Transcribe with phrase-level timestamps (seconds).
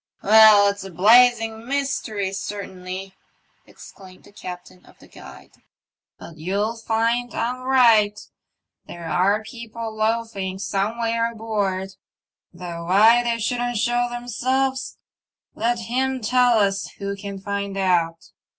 [0.23, 3.13] ''Well, it's a blazing mystery, certainly,"
[3.67, 5.51] exclaimed the captain of the Guide."
[6.17, 8.19] But you'll find I'm right—
[8.87, 11.97] there are people loafing somewhere aboard;
[12.51, 14.97] though why they shouldn't show themselves
[15.53, 18.31] let him tell us who can find out.